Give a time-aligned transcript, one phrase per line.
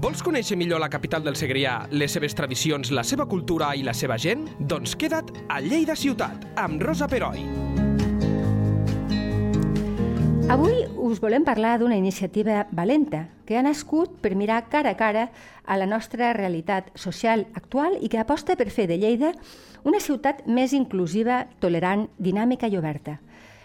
[0.00, 3.92] Vols conèixer millor la capital del Segrià, les seves tradicions, la seva cultura i la
[3.92, 4.46] seva gent?
[4.70, 7.42] Doncs queda't a Lleida Ciutat, amb Rosa Peroi.
[10.48, 15.28] Avui us volem parlar d'una iniciativa valenta que ha nascut per mirar cara a cara
[15.66, 19.34] a la nostra realitat social actual i que aposta per fer de Lleida
[19.84, 23.20] una ciutat més inclusiva, tolerant, dinàmica i oberta.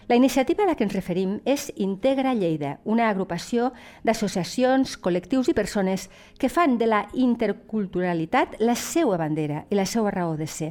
[0.08, 3.72] La iniciativa a la que ens referim és Integra Lleida, una agrupació
[4.06, 6.04] d'associacions, col·lectius i persones
[6.38, 10.70] que fan de la interculturalitat la seva bandera i la seva raó de ser.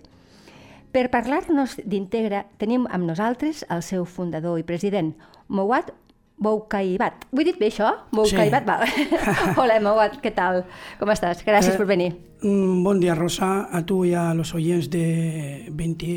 [0.96, 5.12] Per parlar-nos d'Integra tenim amb nosaltres el seu fundador i president,
[5.52, 5.92] Mouad
[6.38, 7.26] Boukaibat.
[7.32, 7.94] Ho he dit bé, això?
[8.12, 8.68] Boukaibat, sí.
[8.68, 9.56] va.
[9.62, 10.66] Hola, Mouad, què tal?
[11.00, 11.46] Com estàs?
[11.48, 12.10] Gràcies eh, per venir.
[12.42, 15.06] Mm, bon dia, Rosa, a tu i a los oients de
[15.72, 16.10] 20...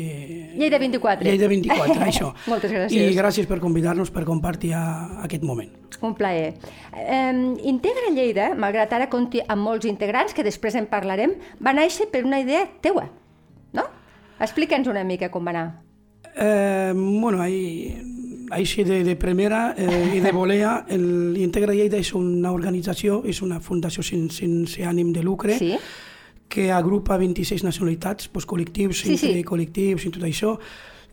[0.59, 1.23] Lleida 24.
[1.23, 2.33] Lleida 24, això.
[2.51, 2.99] Moltes gràcies.
[2.99, 5.71] I gràcies per convidar-nos per compartir aquest moment.
[6.03, 6.53] Un plaer.
[6.91, 7.33] Eh,
[7.71, 12.25] Integra Lleida, malgrat ara compti amb molts integrants, que després en parlarem, va néixer per
[12.27, 13.07] una idea teua,
[13.71, 13.87] no?
[14.43, 15.69] Explica'ns una mica com va anar.
[16.35, 17.97] Eh, bueno, ahí
[18.51, 23.41] així de, de primera eh, i de volea, el Integra Lleida és una organització, és
[23.41, 25.75] una fundació sense, sense ànim de lucre, sí?
[26.49, 29.43] que agrupa 26 nacionalitats, doncs, col·lectius, Sí, sí.
[29.45, 30.55] col·lectius i tot això,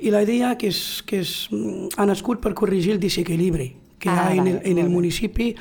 [0.00, 1.48] i la idea que, és, que és,
[1.96, 5.54] ha nascut per corregir el desequilibri que Ah, hi ha en el, en el municipi.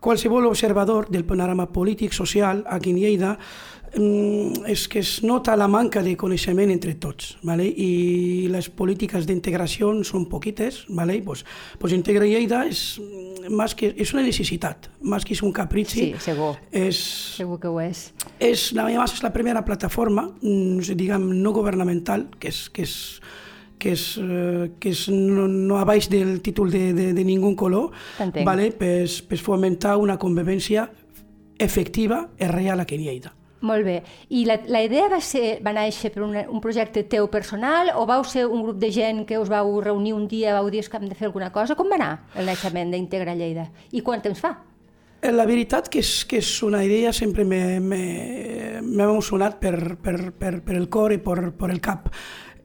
[0.00, 5.66] Qualsevol observador del panorama polític, social, aquí en Lleida, mm, és que es nota la
[5.68, 7.66] manca de coneixement entre tots, ¿vale?
[7.66, 11.20] i les polítiques d'integració són poquites, ¿vale?
[11.26, 11.44] pues,
[11.78, 16.12] pues Integra Lleida és, mm, más que, és una necessitat, més que és un caprici,
[16.12, 16.54] Sí, segur.
[16.70, 17.00] és,
[17.36, 18.12] Segur que ho és.
[18.38, 23.20] és, la, además, és la primera plataforma, mm, diguem, no governamental, que és, que és,
[23.80, 27.56] que és, eh, que és no, no a baix del títol de, de, de ningú
[27.56, 27.90] color,
[28.44, 28.70] vale?
[28.70, 30.90] per, per fomentar una convivència
[31.58, 33.34] efectiva i real aquí en Lleida.
[33.60, 34.02] Molt bé.
[34.30, 38.06] I la, la idea va, ser, va néixer per un, un projecte teu personal o
[38.08, 40.88] vau ser un grup de gent que us vau reunir un dia, vau dir "És
[40.88, 41.76] que hem de fer alguna cosa?
[41.76, 43.68] Com va anar el naixement d'Integra Lleida?
[43.92, 44.56] I quant temps fa?
[45.20, 50.62] Eh, La veritat que és, que és una idea sempre m'ha emocionat per, per, per,
[50.64, 52.08] per el cor i per, per el cap.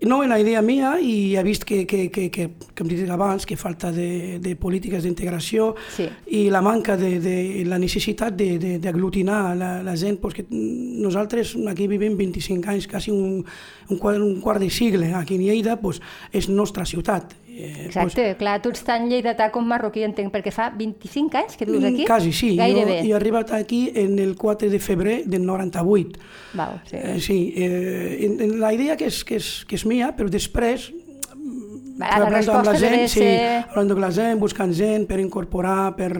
[0.03, 3.45] No una idea mia i he vist que, que, que, que, que hem dit abans,
[3.45, 6.07] que falta de, de polítiques d'integració Sí.
[6.27, 12.17] i la manca de, de la necessitat d'aglutinar la, la gent, perquè nosaltres aquí vivim
[12.17, 13.43] 25 anys, quasi un,
[13.89, 16.01] un, quart, un quart de sigle aquí en Lleida, doncs,
[16.33, 17.33] és nostra ciutat.
[17.57, 21.63] Eh, Exacte, clar, tu ets tan lleidatà com marroquí, entenc, perquè fa 25 anys que
[21.65, 22.05] vius Mm, aquí?
[22.05, 22.49] Quasi, sí.
[22.57, 22.97] Gairebé.
[22.99, 26.19] Jo, jo he arribat aquí en el 4 de febrer del 98.
[26.53, 26.97] Val, sí.
[26.99, 30.27] Eh, sí, eh, en, en la idea que és, que és, que és mia, però
[30.29, 30.89] després
[31.95, 33.63] Va, la parlant amb la resposta gent, deve sí, ser...
[33.69, 36.11] parlant amb la gent, buscant gent per incorporar, per...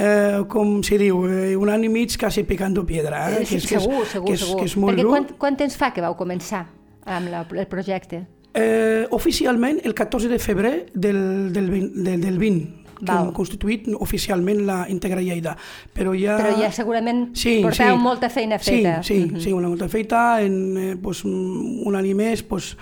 [0.00, 3.26] Eh, com se diu, eh, un any i mig quasi picando piedra.
[3.28, 3.42] Eh?
[3.42, 4.58] Eh, sí, que és, que és, segur, segur, que és, segur.
[4.60, 5.10] Que és molt Perquè dur.
[5.12, 6.62] quant, quant temps fa que vau començar
[7.04, 8.22] amb la, el projecte?
[8.54, 12.66] Eh, oficialment, el 14 de febrer del, del, 20, del, del 20,
[13.00, 13.28] que Val.
[13.28, 15.54] hem constituït oficialment la Integra Lleida.
[15.94, 16.34] Però ja...
[16.40, 17.28] Però ja segurament.
[17.38, 18.02] Sí, porteu sí.
[18.02, 19.02] molta feina feta.
[19.02, 19.40] Sí, sí, Mhm.
[19.40, 22.76] sí una molta feita, en eh, pues, un any més pues,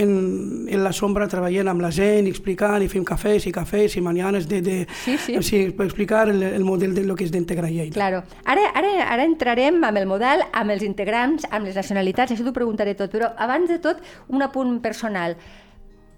[0.00, 4.02] en, en la sombra treballant amb la gent, explicant i fent cafès i cafès i
[4.04, 5.36] manianes de, de, Sí, sí.
[5.44, 7.94] sí per explicar el, el model de lo que és d'Integra Lleida.
[7.94, 8.22] Claro.
[8.44, 12.56] Ara, ara, ara entrarem amb el model, amb els integrants, amb les nacionalitats, això t'ho
[12.56, 15.36] preguntaré tot, però abans de tot, un apunt personal.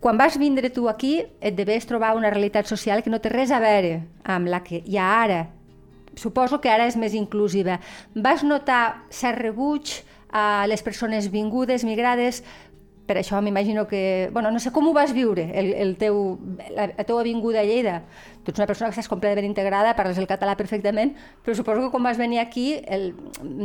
[0.02, 3.52] Quan vas vindre tu aquí, et deves trobar una realitat social que no té res
[3.54, 5.42] a veure amb la que hi ha ara.
[6.18, 7.78] Suposo que ara és més inclusiva.
[8.14, 10.00] Vas notar cert rebuig
[10.32, 12.42] a les persones vingudes, migrades,
[13.06, 14.30] per això m'imagino que...
[14.32, 16.38] Bueno, no sé com ho vas viure, el, el teu,
[16.70, 18.02] la, la teua vinguda a Lleida.
[18.42, 21.12] Tu ets una persona que estàs completament integrada, parles el català perfectament,
[21.44, 23.12] però suposo que quan vas venir aquí el,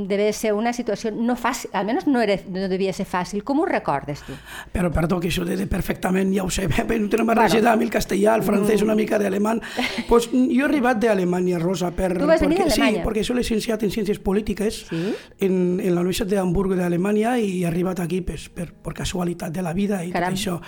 [0.07, 3.43] deve ser una situació no fàcil, almenys no, era, no devia ser fàcil.
[3.43, 4.35] Com ho recordes tu?
[4.73, 7.41] Però perdó, que això de, de perfectament ja ho sé, però no tenim Bueno.
[7.41, 9.59] barrejat amb el castellà, el francès, una mica d'alemany.
[10.07, 13.01] pues, jo he arribat d'Alemanya, Rosa, per, Tu vas venir d'Alemanya?
[13.01, 15.01] Sí, perquè soc licenciat en Ciències Polítiques Sí?
[15.41, 19.61] en, en la Universitat d'Hamburg d'Alemanya i he arribat aquí pues, per, per casualitat de
[19.65, 20.33] la vida i Caram.
[20.35, 20.59] tot això.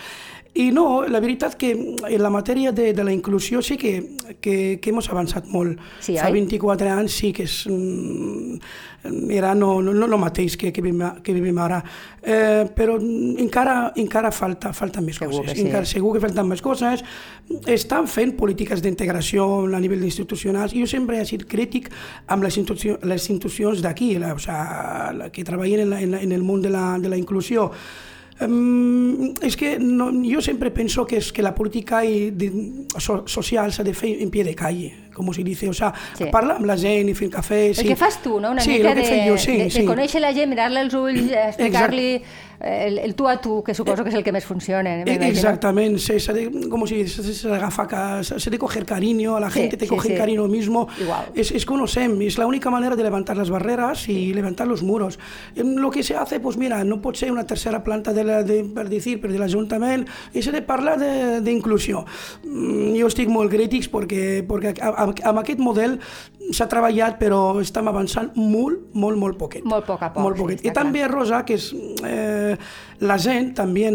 [0.58, 4.80] I no, la veritat que en la matèria de, de la inclusió sí que, que,
[4.82, 5.78] que hem avançat molt.
[6.02, 6.40] Sí, Fa oi?
[6.42, 8.58] 24 anys sí que és, mm,
[9.30, 11.80] era no, no, no el mateix que, que, vivim, que vivim ara.
[12.20, 15.54] Eh, però encara, encara falta, falta més Segur coses.
[15.54, 15.68] que sí.
[15.68, 17.06] Encara, segur que falten més coses.
[17.70, 20.74] Estan fent polítiques d'integració a nivell institucionals.
[20.74, 21.92] Jo sempre he estat crític
[22.28, 26.32] amb les, institució, les institucions d'aquí, o sea, que treballen en, la, en, la, en
[26.34, 27.70] el món de la, de la inclusió.
[28.42, 32.48] Um, és que no, jo sempre penso que, és que la política i de,
[32.96, 36.30] so, social s'ha de fer en pie de calle, com se dice, o sea, Sí.
[36.32, 37.74] parla amb la gent i fer cafè.
[37.74, 37.82] Sí.
[37.82, 38.52] El que fas tu, no?
[38.52, 39.84] Una sí, mica de, jo, sí, de, de sí.
[39.84, 42.22] conèixer la gent, mirar-la als ulls, explicar-li
[42.60, 45.02] el, el tu a tu, que suposo que és el que més funciona.
[45.04, 45.18] eh.
[45.30, 49.36] Exactamente, se, se de, como si se, se, se agafa se se de coger cariño
[49.36, 50.18] a la Sí, gente, te sí, cogen sí.
[50.18, 50.88] cariño mismo.
[51.00, 51.26] Igual.
[51.36, 55.20] Es, es conocem, es la única manera de levantar las barreras y levantar los muros.
[55.56, 58.44] Em, Lo que se hace, pues mira, no pot ser una tercera planta de, la,
[58.44, 62.06] de per decir, per de l'Ajuntament, i s'ha de parlar de- d'inclusió.
[62.44, 66.00] Mm, Jo estic molt crítics perquè, perquè a- a- amb aquest model
[66.52, 69.64] s'ha treballat, però estem avançant molt, molt, molt poquet.
[69.66, 70.64] Molt poc a poc, Molt poquet.
[70.66, 71.68] I també, Rosa, que és
[72.04, 72.56] eh,
[73.00, 73.90] la gent, també,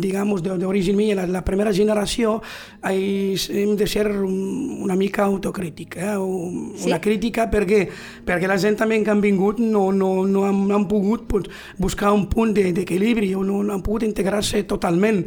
[0.00, 2.42] digamos, de, de origen mío, la, la primera generació,
[2.90, 6.14] és, hem de ser un- una mica autocrític, eh?
[6.18, 6.86] O- Sí?
[6.88, 7.88] una crítica perquè,
[8.24, 11.44] perquè la gent també que han vingut no, no, no, han, no han pogut pues,
[11.78, 15.24] buscar un punt de- d'equilibri o no, no han pogut integrar-se totalment.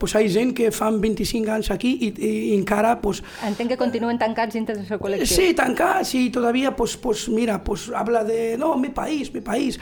[0.00, 3.76] Pues hi ha gent que fan 25 anys aquí i, i encara pues, Entenc que
[3.76, 5.28] continuen tancats dintre del seu col·lectiu.
[5.28, 9.78] Sí, tancats y todavía, pues, pues mira, pues habla de, no, mi país, mi país.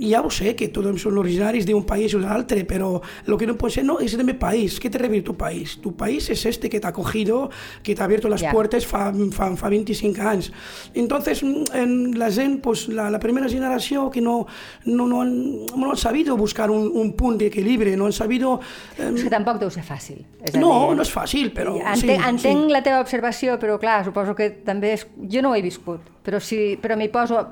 [0.00, 3.38] Ya lo sé que todos son originarios de un país o de otro, pero lo
[3.38, 4.80] que no puede ser, no, es de mi país.
[4.80, 5.78] ¿Qué te refiere tu país?
[5.80, 7.48] Tu país es este que te ha acogido,
[7.84, 8.50] que te ha abierto las Ya.
[8.50, 10.52] puertas fa, fa, fa 25 años.
[10.94, 14.46] Entonces, en la gent, pues, la, la primera generación que no,
[14.84, 18.60] no, no, han, no han sabido buscar un, un punto de equilibrio, no han sabido...
[18.98, 20.24] eh, És que tampoc deu ser fàcil.
[20.40, 21.76] És no, dir, no és fàcil, però...
[21.76, 22.72] Entenc, sí, entenc sí.
[22.72, 25.04] la teva observació, però clar, suposo que també és...
[25.30, 27.42] Jo no ho he viscut, però, sí, però m'hi poso...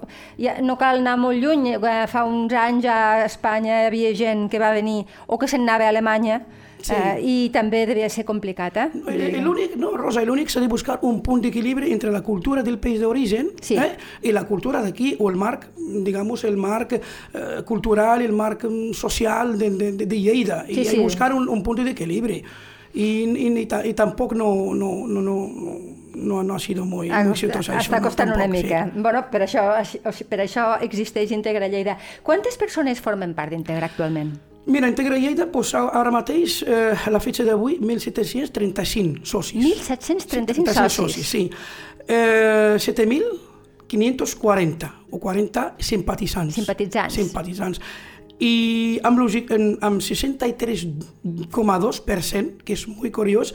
[0.40, 1.74] Ja, no cal anar molt lluny.
[1.76, 5.62] eh, Fa uns anys a Espanya hi havia gent que va venir o que se'n
[5.68, 6.42] anava a Alemanya
[6.82, 6.94] Sí.
[6.98, 8.88] eh, i també devia ser complicat, eh?
[9.06, 12.80] Eh, L'únic, no, Rosa, l'únic s'ha de buscar un punt d'equilibri entre la cultura del
[12.82, 13.76] país d'origen Sí.
[13.76, 13.92] eh,
[14.22, 18.94] i la cultura d'aquí, o el marc, digamos, el marc eh, cultural, el marc mm,
[18.94, 20.98] social de, de, de, Lleida, Sí, i sí.
[20.98, 22.42] buscar un, un punt d'equilibri.
[22.94, 25.78] I, i, i, i tampoc no, no, no, no, no,
[26.14, 28.02] no ha sido muy, Ah, muy exitosa Està això.
[28.02, 28.84] costant no, una tampoc, mica.
[28.84, 28.90] Sí.
[29.00, 29.82] Bueno, per això,
[30.28, 31.98] per això existeix Integra Lleida.
[32.22, 34.38] Quantes persones formen part d'Integra actualment?
[34.66, 39.64] Mira, Integra Lleida, pues, ara mateix, eh, a la fetge d'avui, 1.735 socis.
[39.64, 40.92] 1.735 socis.
[40.92, 41.50] socis, sí.
[42.06, 46.54] Eh, 7.540 o 40 simpatitzants.
[46.54, 47.14] Simpatitzants.
[47.14, 47.80] Simpatitzants.
[48.38, 49.18] I amb,
[49.80, 53.54] amb 63,2%, que és molt curiós,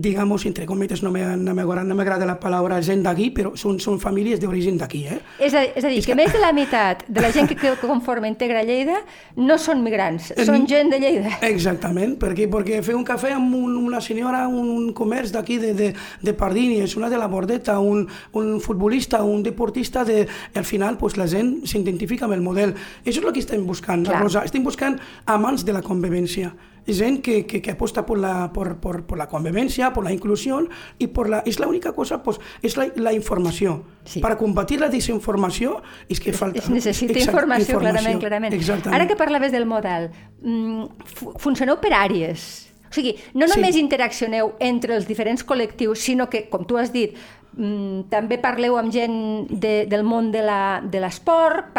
[0.00, 3.78] digamos, entre cometes, no me- no m'agrada no m'agrada la paraula gent d'aquí, però són,
[3.80, 5.20] són famílies d'origen d'aquí, eh?
[5.38, 7.48] És a, és a dir, És que que- més de la meitat de la gent
[7.48, 9.00] que, que conforma Integra Lleida
[9.36, 11.38] no són migrants, Eh, són gent de Lleida.
[11.42, 15.92] Exactament, perquè, perquè fer un cafè amb un, una senyora, un comerç d'aquí de, de,
[16.22, 20.96] de Pardini, és una de la Bordeta, un, un futbolista, un deportista, de, al final
[20.96, 22.74] pues, la gent s'identifica amb el model.
[23.04, 24.22] Això és el que estem buscant, Clar.
[24.22, 24.44] Rosa.
[24.44, 26.52] Estem buscant amants de la convivència.
[26.86, 30.68] Gent que, que, que aposta por la, por, por, por la convivencia, por la inclusión
[30.98, 31.40] y por la...
[31.46, 33.84] Es la única cosa, pues, es la, la informació.
[34.04, 34.20] Sí.
[34.20, 36.58] Para combatir la desinformació és que falta...
[36.58, 38.54] Es necessita Exacte, informació, clarament, clarament.
[38.54, 38.94] Exactament.
[38.96, 40.10] Ara que parlaves del model,
[40.42, 42.66] mm, fu- funcioneu per àrees.
[42.90, 43.54] O sigui, no Sí.
[43.54, 47.14] només interaccioneu entre els diferents col·lectius, sinó que, com tu has dit,
[47.54, 51.70] mm, també parleu amb gent de, del món de la- de l'esport,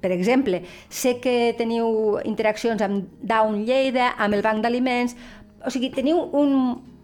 [0.00, 5.16] per, exemple, sé que teniu interaccions amb Down Lleida, amb el Banc d'Aliments,
[5.64, 6.54] o sigui, teniu un,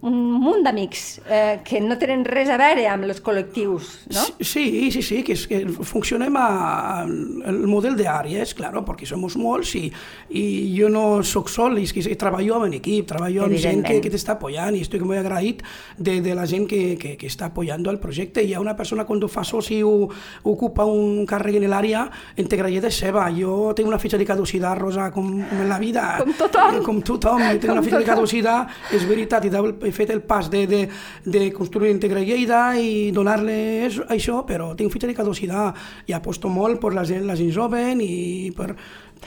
[0.04, 4.25] un munt d'amics eh, que no tenen res a veure amb els col·lectius, no?
[4.40, 9.24] Sí, sí, sí, que, es que funcionem a, el model de àrees, claro, perquè som
[9.41, 9.86] molts i,
[10.31, 10.44] i
[10.76, 14.12] jo no sóc sol, és que treballo amb en equip, treballo amb gent que, que
[14.12, 15.65] t'està apoyant i estic molt agraït
[15.96, 18.44] de, de la gent que, que, que està apoyando el projecte.
[18.44, 20.10] Hi ha una persona quan fa soci o
[20.44, 22.05] ocupa un càrrec en l'àrea,
[22.36, 23.26] integraré és seva.
[23.34, 26.05] Jo tinc una fitxa de caducitat, Rosa, com, com en la vida.
[26.20, 26.79] Com tothom.
[26.86, 29.50] Com tothom, jo tinc Com una fitxa de caducitat, és veritat, i
[29.88, 30.81] he fet el pas de, de,
[31.24, 35.74] de construir Integra Lleida i donar-li això- però tinc fitxa de caducitat
[36.06, 38.74] i aposto molt per la gent, la gent jove i per,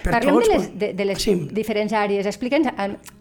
[0.04, 0.48] per Parlem tots.
[0.48, 1.36] de les, de, de les Sí.
[1.52, 2.26] diferents àrees.
[2.30, 2.68] Explica'ns,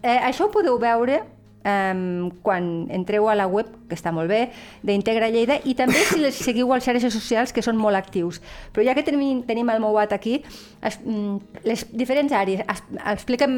[0.03, 1.21] eh, això ho podeu veure
[1.65, 4.45] eh, quan entreu a la web, que està molt bé,
[4.81, 8.39] d'Integra Lleida, i també si les seguiu als xarxes socials, que són molt actius.
[8.71, 10.37] Però ja que tenim, tenim el Mouat aquí,
[10.81, 13.57] es, mm, les diferents àrees, es, explica'm,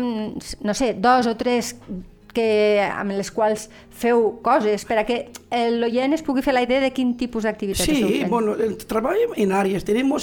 [0.65, 1.75] no sé, dos o tres
[2.33, 5.29] que, amb les quals feu coses per a que
[5.77, 8.29] l'oient es pugui fer la idea de quin tipus d'activitats esteu Sí, fent.
[8.31, 8.55] bueno,
[8.87, 9.51] trabajamos en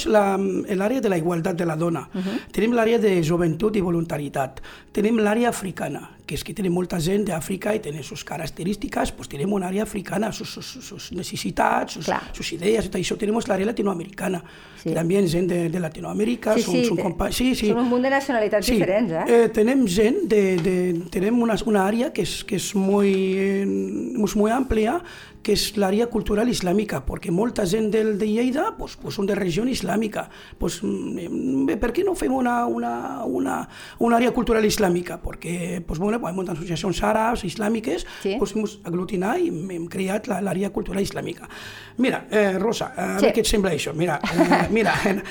[0.06, 0.34] la,
[0.68, 2.08] el área de la igualdad de la dona,
[2.52, 4.60] tenemos el área de joventut i voluntaritat,
[4.92, 9.30] tenim l'àrea africana, que és que tenim molta gent d'Àfrica i tenen sus característiques, pues
[9.32, 12.20] tenim una àrea africana, sus, sus, sus necessitats, sus, Clar.
[12.36, 13.16] sus idees i això.
[13.16, 14.42] Tenim l'àrea latinoamericana,
[14.78, 14.90] Sí.
[14.90, 17.70] que també gent de, de Latinoamèrica, Sí, són, sí, són te- compa- sí, sí.
[17.72, 19.24] són un munt de nacionalitats diferents, eh?
[19.26, 20.76] eh tenem gent de, de
[21.10, 25.00] tenem una, una àrea que és, que és molt, eh, molt àmplia
[25.42, 29.36] que és l'àrea cultural islàmica, perquè molta gent del, de Lleida pues, pues són de
[29.38, 30.26] regió islàmica.
[30.58, 33.54] Pues, mm, per què no fem una, una, una,
[33.98, 35.16] una àrea cultural islàmica?
[35.22, 38.36] Perquè pues, bueno, hi ha associacions àrabs, islàmiques, Sí.
[38.38, 41.48] pues, hem aglutinar i hem creat la- l'àrea cultural islàmica.
[41.98, 43.26] Mira, eh, Rosa, a Sí.
[43.26, 43.94] què et sembla això.
[43.94, 45.22] Mira, eh, mira en,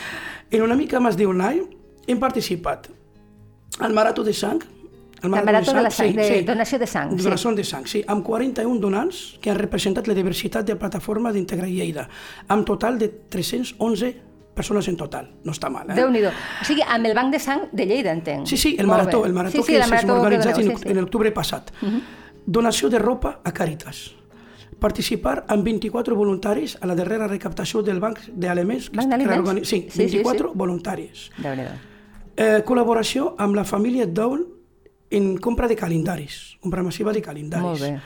[0.51, 1.61] en una mica més d'un any
[2.07, 2.87] hem participat
[3.79, 4.61] al Marató de Sang,
[5.21, 6.43] el El marató de la sang, sí, de sí.
[6.45, 7.23] donació de sang, sí.
[7.23, 11.65] Donació de sang, sí, amb 41 donants que han representat la diversitat de plataforma d'Integra
[11.65, 12.07] Lleida,
[12.47, 14.15] amb total de 311
[14.57, 15.29] persones en total.
[15.45, 15.95] No està mal, eh?
[15.95, 16.33] Déu-n'hi-do.
[16.33, 18.47] O sigui, amb el banc de sang de Lleida, entenc.
[18.49, 19.29] Sí, sí, el Molt marató, bé.
[19.29, 20.91] el marató sí, sí, que s'ha que organitzat doneu, en, sí, sí.
[20.91, 21.71] en l'octubre passat.
[22.45, 24.03] Donació de ropa a Càritas.
[24.79, 28.89] Participar amb 24 voluntaris a la darrera recaptació del Banc d'Aliments.
[28.91, 29.67] que Banc que d'Aliments?
[29.67, 30.57] Sí, Sí, sí, 24 sí.
[30.57, 31.29] voluntaris.
[31.37, 31.71] Déu-n'hi-do.
[32.37, 34.45] Eh, col·laboració amb la família Dowl
[35.09, 37.65] en compra de calendaris, compra massiva de calendaris.
[37.65, 37.99] Molt bé.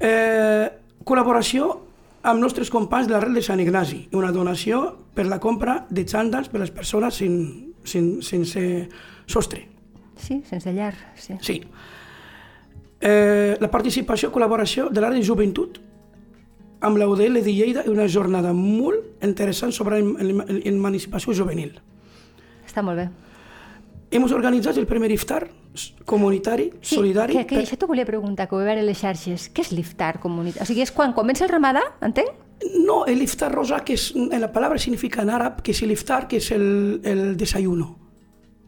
[0.00, 0.70] Eh,
[1.04, 1.85] col·laboració
[2.26, 4.82] amb nostres companys de l'arrel de Sant Ignasi, una donació
[5.14, 7.36] per la compra de xandals per a les persones sen,
[7.86, 8.62] sen, sense
[9.30, 9.62] sostre.
[10.18, 11.36] Sí, sense llar, sí.
[11.44, 11.60] Sí.
[13.00, 15.78] Eh, la participació, col·laboració de l'àrea de joventut
[16.86, 21.76] amb la UDL de Lleida i una jornada molt interessant sobre l'emancipació juvenil.
[22.66, 23.06] Està molt bé.
[24.10, 25.48] Hem organitzat el primer iftar
[26.04, 27.34] comunitari, Sí, solidari...
[27.34, 29.50] que, que això t'ho volia preguntar, que ho vaig veure a les xarxes.
[29.52, 30.62] Què és l'iftar comunitari?
[30.62, 32.30] O sigui, és quan comença el ramadà, entenc?
[32.86, 36.26] No, el iftar rosa, que es, la palabra significa en árabe que es el iftar,
[36.28, 37.98] que es el, el desayuno.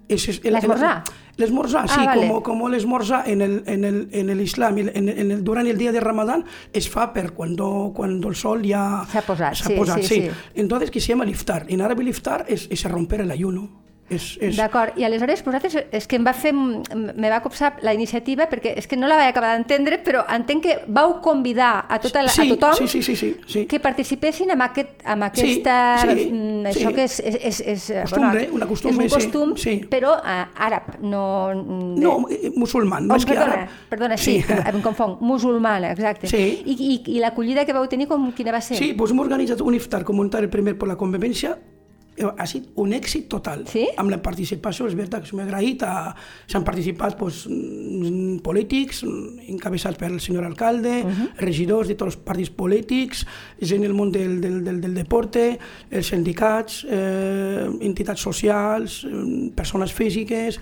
[0.08, 1.04] Es, es el, ¿L'esmorzar?
[1.06, 2.26] El, l'esmorzar, Ah, sí, vale.
[2.26, 5.76] como, como l'esmorzar en el, en el, en el Islam, en, en el, durant el
[5.78, 7.92] dia de Ramadán, es fa per cuando
[8.28, 10.30] el sol ya Se ha posat, se ha sí, posat, sí, sí.
[10.54, 11.66] Entonces, que se llama el iftar.
[11.68, 13.86] En árabe el iftar es, es romper el ayuno.
[14.08, 14.56] És, és...
[14.56, 18.72] D'acord, i aleshores vosaltres, és que em va fer, me va copsar la iniciativa perquè
[18.80, 22.32] és que no la vaig acabar d'entendre, però entenc que vau convidar a, tota la,
[22.32, 23.66] sí, a tothom Sí, sí, sí, sí, sí.
[23.68, 25.76] que participessin amb, aquest, amb Sí, aquesta...
[26.06, 26.72] sí, mm, sí.
[26.72, 27.18] això que és...
[27.20, 29.76] és, és, és eh, Costumbre, una costumbre, és un sí, costum, sí.
[29.92, 31.24] però uh, àrab, no...
[31.54, 33.78] mm, No, eh, musulmán, Oh, més que perdona, àrab.
[33.92, 34.38] perdona, sí,
[34.72, 36.28] em confong, musulmana, exacte.
[36.32, 36.62] Sí.
[36.64, 38.76] I, i, i l'acollida que vau tenir, com, quina va ser?
[38.80, 41.77] Sí, doncs hem organitzat un iftar comunitari primer per la convivència, eh,
[42.24, 43.66] ha sigut un èxit total.
[43.68, 43.86] Sí?
[43.96, 46.14] Amb la participació, és veritat que s'ho agraït, a-
[46.46, 51.04] s'han participat doncs, mm, polítics, mm, encabeçats pel senyor alcalde,
[51.38, 53.26] regidors de tots els partits polítics,
[53.60, 55.58] gent del món del, del, del, del deporte,
[55.90, 60.58] els sindicats, eh, entitats socials, eh, persones físiques,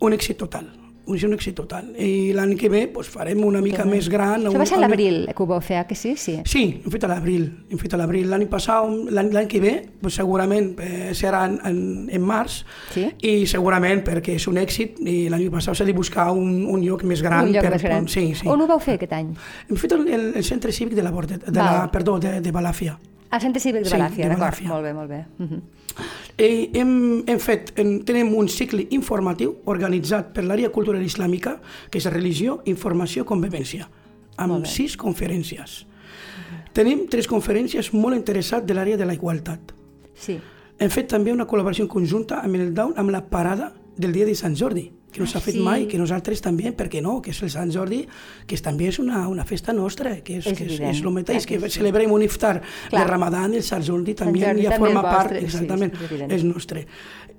[0.00, 0.85] un èxit total.
[1.06, 1.92] Un, un èxit total.
[2.02, 4.42] I l'any que ve doncs, farem una mica més gran.
[4.48, 6.16] Això va ser a l'abril que ho vau fer, eh, que sí?
[6.18, 6.34] Sí.
[6.44, 8.26] Sí, hem fet a l'abril, hem fet a l'abril.
[8.30, 13.06] L'any passat, l'any que ve, pues segurament eh, serà en, en, en març, Sí.
[13.22, 17.04] i segurament perquè és un èxit, i l'any passat s'ha de buscar un, un lloc
[17.04, 17.46] més gran.
[17.46, 18.08] un lloc per, més gran.
[18.08, 18.48] Sí, sí.
[18.50, 19.30] On ho vau fer aquest any?
[19.70, 22.52] Hem fet el, el, el centre cívic de la, Bordet, de la, perdó, de, de
[22.52, 22.98] Balàfia.
[23.36, 24.62] Al Centre Cívic de Sí, Balàfia, de d'acord.
[24.64, 25.24] Molt bé, molt bé.
[25.38, 25.60] Uh -huh.
[26.38, 31.98] Eh, hem, hem fet, en, tenim un cicle informatiu organitzat per l'àrea cultural islàmica, que
[31.98, 33.88] és religió, informació, convivència,
[34.36, 35.86] amb sis conferències.
[36.72, 39.60] Tenim tres conferències molt interessants de l'àrea de la igualtat.
[40.14, 40.38] Sí.
[40.78, 44.34] Hem fet també una col·laboració conjunta amb el Down amb la parada del dia de
[44.34, 45.60] Sant Jordi, que no s'ha fet Sí.
[45.64, 48.02] mai, que nosaltres també, per què no, que és el Sant Jordi,
[48.46, 51.46] que també és una, una festa nostra, que és, És que és, és el mateix,
[51.46, 51.78] clar que que sí.
[51.78, 52.60] celebrem un iftar
[52.90, 53.04] Clar.
[53.04, 55.92] de Ramadán, el Sant Jordi també Jordi ja també forma part, vostre, sí, exactament,
[56.28, 56.86] és és nostre.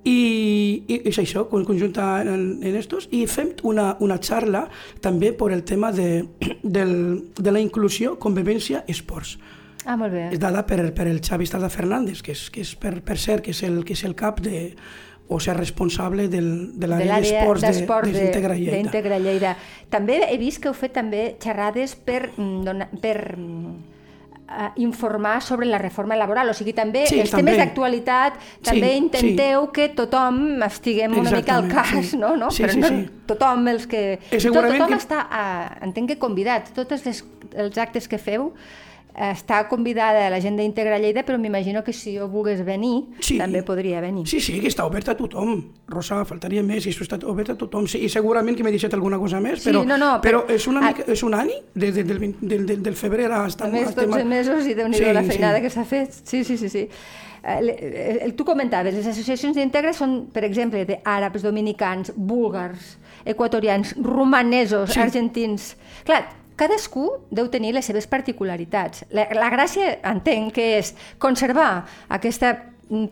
[0.07, 4.67] I, i és això, con- conjunta en, en estos, i fem una, una xarra
[5.01, 6.25] també per el tema de,
[6.63, 9.37] del, de la inclusió, convivència, esports
[9.85, 10.25] Ah, molt bé.
[10.33, 13.43] és dada per, per el Xavi Estrada Fernández, que és, que és per, per cert
[13.45, 14.73] que és el, que és el cap de,
[15.29, 18.77] o ser responsable del, de de l'àrea l'àrea d'esports de, d'esports de, d'Integra Lleida.
[18.77, 19.55] d'Integra Lleida.
[19.89, 23.17] També he vist que heu fet també xerrades per, mm, dona, per
[24.49, 27.51] eh, informar sobre la reforma laboral, o sigui, també Sí, els també.
[27.51, 32.17] temes d'actualitat, també Sí, intenteu que tothom estiguem una mica al cas, sí.
[32.17, 32.35] no?
[32.37, 32.49] no?
[32.51, 33.09] Sí, Però sí, no sí.
[33.27, 34.19] tothom els que...
[34.31, 37.23] Eh, tot, tothom que- està, a, entenc que convidat, tots les,
[37.55, 38.53] els actes que feu
[39.17, 43.37] està convidada la gent d'Integra Lleida, però m'imagino que si jo volgués venir, Sí.
[43.39, 44.27] també podria venir.
[44.27, 45.71] Sí, sí, que està oberta a tothom.
[45.87, 47.87] Rosa, faltaria més, i això està obert a tothom.
[47.87, 50.53] Sí, I segurament que m'he deixat alguna cosa més, Sí, però, no, no, però, però-
[50.53, 53.47] és, una mica, és un any, des de, del, del, del, del febrer a...
[53.47, 55.61] Estem, A més, estem 12 mesos i déu nhi Sí, la feinada sí.
[55.63, 56.13] que s'ha fet.
[56.23, 56.69] Sí, sí, sí.
[56.69, 56.87] sí.
[57.43, 57.77] Eh, le-
[58.27, 64.99] eh, Tu comentaves, les associacions d'Integra són, per exemple, d'àrabs, dominicans, búlgars, equatorians, romanesos, Sí.
[64.99, 65.75] argentins...
[66.03, 69.05] Clar, cadascú deu tenir les seves particularitats.
[69.15, 72.55] La, la gràcia, entenc, que és conservar aquesta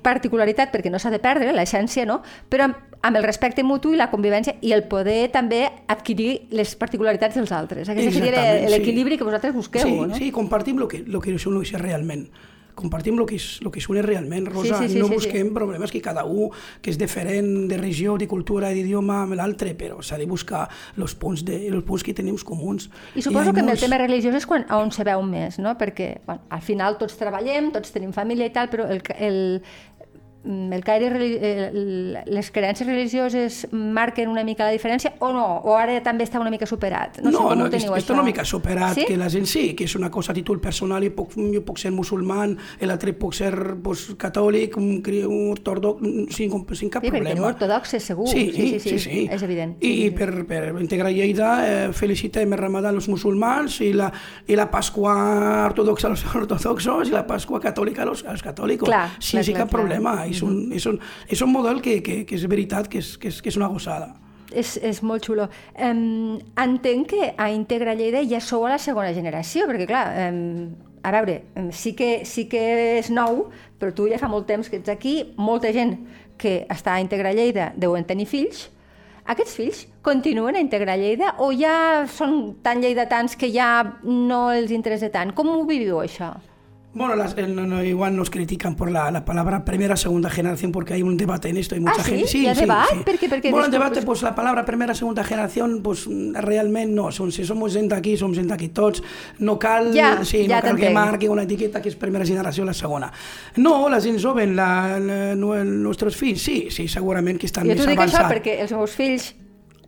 [0.01, 2.21] particularitat, perquè no s'ha de perdre l'essència, no?
[2.49, 6.75] però amb, amb el respecte mutu i la convivència i el poder també adquirir les
[6.79, 7.91] particularitats dels altres.
[7.91, 9.19] Aquest seria l'equilibri sí.
[9.19, 10.15] que vosaltres busqueu, sí, no?
[10.15, 12.29] Sí, compartim el que, lo que són realment
[12.75, 15.47] compartim el que, és, el que és realment, Rosa, sí, sí, sí, no sí, busquem
[15.47, 15.53] sí.
[15.55, 16.51] problemes que cada un,
[16.83, 20.65] que és diferent de regió, de cultura, d'idioma amb l'altre, però s'ha de buscar
[20.99, 22.89] els punts, de, els punts que tenim comuns.
[23.15, 23.79] I suposo I que amb molts...
[23.79, 25.75] el tema religiós és quan, on se veu més, no?
[25.79, 29.39] perquè bueno, al final tots treballem, tots tenim família i tal, però el, el,
[30.45, 31.09] el caire,
[32.25, 35.45] les creences religioses marquen una mica la diferència o no?
[35.65, 37.19] O ara també està una mica superat?
[37.23, 39.05] No, no, sé no és, està una mica superat, sí?
[39.09, 41.81] que la gent sí, que és una cosa a títol personal, i puc, jo puc
[41.81, 47.33] ser musulman, l'altre puc ser pues, catòlic, un, un ortodox, sin, sin cap sí, problema.
[47.33, 49.75] Sí, perquè ortodoxes segur, sí, sí, sí, sí, sí, és evident.
[49.79, 50.11] I, sí, sí.
[50.17, 54.11] per, per integrar Lleida eh, felicitem el Ramadà als musulmans i la,
[54.45, 55.15] i la Pasqua
[55.65, 58.85] ortodoxa als ortodoxos i la Pasqua catòlica als, als catòlics.
[58.85, 59.81] Clar, sí, clar, sí, clar, cap clar.
[59.81, 60.15] problema.
[60.25, 60.99] I és un, és un,
[61.31, 63.71] és un model que, que, que és veritat que és, que és, que és una
[63.71, 64.13] gossada.
[64.55, 65.47] És, és molt xulo.
[65.81, 70.69] Um, entenc que a Integra Lleida ja sou a la segona generació, perquè clar, um,
[71.05, 71.41] a veure,
[71.75, 72.61] sí que, sí que
[72.99, 73.47] és nou,
[73.79, 75.97] però tu ja fa molt temps que ets aquí, molta gent
[76.41, 78.69] que està a Integra Lleida deuen tenir fills,
[79.25, 83.69] aquests fills continuen a Integra Lleida o ja són tan lleidatans que ja
[84.05, 85.33] no els interessa tant?
[85.33, 86.35] Com ho viviu, això?
[86.95, 90.71] Bueno, las, eh, no, no, igual nos critican por la, la, palabra primera, segunda generación
[90.71, 91.75] porque hay un debate en esto.
[91.75, 92.25] Hay mucha ah, gente.
[92.25, 92.87] Sí, ¿Ya sí, debat?
[92.89, 92.95] sí.
[93.03, 96.93] ¿Por qué, por qué bueno, el debate, pues la palabra primera, segunda generación, pues realment
[96.93, 97.11] no.
[97.11, 99.03] Son, si somos gent d'aquí, som gent d'aquí tots.
[99.39, 102.63] No cal, ja, sí, ja no cal que marqui una etiqueta que és primera generació
[102.63, 103.11] la segona.
[103.57, 107.73] No, la gent joven, la, la, els nostres fills, sí, sí, segurament que estan jo
[107.73, 107.91] més avançats.
[107.91, 109.27] Jo t'ho dic això perquè els meus fills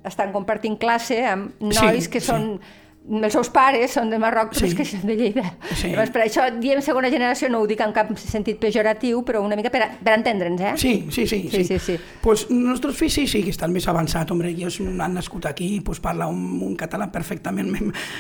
[0.03, 2.57] estan compartint classe amb nois sí, que són...
[2.59, 4.71] Sí els seus pares són de Marroc, però sí.
[4.71, 5.45] és que són de Lleida.
[5.71, 5.91] Sí.
[5.93, 9.57] Llavors, per això diem segona generació, no ho dic en cap sentit pejoratiu, però una
[9.59, 10.73] mica per, per entendre'ns, eh?
[10.81, 11.47] Sí, sí, sí.
[11.47, 11.97] sí, sí, sí, sí.
[12.21, 16.01] Pues nostres fills sí, sí, que estan més avançats, hombre, ells han nascut aquí, pues
[16.03, 17.71] parla un, un català perfectament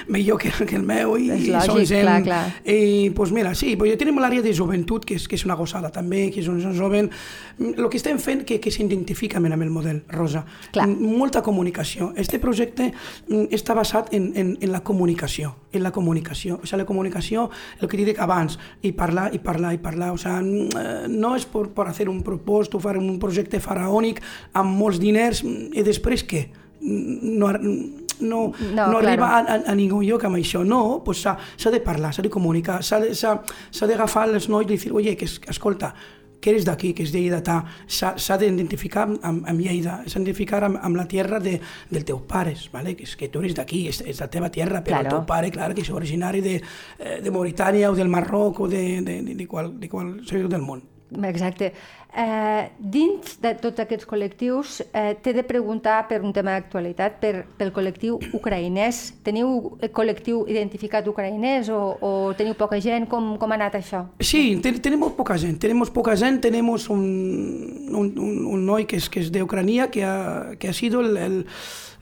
[0.07, 2.41] millor que, que el meu, i, és lògic, i gent, clar, clar.
[2.63, 5.57] I, pues mira, sí, pues ja tenim l'àrea de joventut, que és, que és una
[5.59, 7.11] gossada també, que és un jovent,
[7.59, 10.45] el que estem fent que, que s'identifica amb el model, Rosa.
[10.71, 10.87] Clar.
[10.87, 12.11] Molta comunicació.
[12.15, 16.59] Este projecte mm, està basat en, en, en la la comunicació, en la comunicació.
[16.61, 17.49] O sigui, la comunicació,
[17.81, 20.13] el que t'he dit abans, i parlar, i parlar, i parlar.
[20.13, 24.21] O sigui, eh, no és per, per fer un propost o fer un projecte faraònic
[24.53, 26.45] amb molts diners i després què?
[26.87, 27.73] No, no,
[28.19, 28.41] no,
[28.77, 30.63] no arriba a, a, a ningú lloc amb això.
[30.65, 35.15] No, pues s'ha de parlar, s'ha de comunicar, s'ha d'agafar els nois i dir, oye,
[35.17, 35.93] que, escolta,
[36.41, 40.99] que eres d'aquí, que és lleidatà, s'ha d'identificar amb, amb Lleida, s'ha d'identificar amb, amb
[40.99, 41.57] la terra de,
[41.89, 42.95] del teu pares, ¿vale?
[42.95, 45.07] que, és, que tu eres d'aquí, és, és la teva terra, però claro.
[45.07, 46.59] el teu pare, clar, que és originari de,
[46.99, 50.61] eh, de Mauritània o del Marroc o de, de, de, de, qual, de qual del
[50.63, 50.85] món.
[51.27, 51.71] Exacte.
[52.17, 57.45] Eh, dins de tots aquests col·lectius, eh, t'he de preguntar per un tema d'actualitat, per,
[57.59, 59.13] pel col·lectiu ucraïnès.
[59.23, 63.05] Teniu el col·lectiu identificat ucraïnès o, o teniu poca gent?
[63.11, 64.05] Com, com ha anat això?
[64.19, 64.79] Sí, ten,
[65.15, 65.59] poca gent.
[65.61, 70.03] Tenim poca gent, tenim un, un, un, un noi que és, que és d'Ucrania que
[70.03, 71.37] ha, que ha sido el, el